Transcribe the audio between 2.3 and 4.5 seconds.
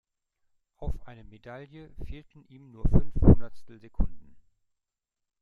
ihm nur fünf Hundertstelsekunden.